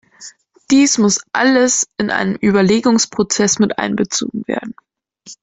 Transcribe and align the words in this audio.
Dies 0.71 0.97
muss 0.97 1.19
alles 1.31 1.87
in 1.99 2.09
einen 2.09 2.35
Überlegungsprozess 2.41 3.59
mit 3.59 3.77
einbezogen 3.77 4.43
werden. 4.47 4.73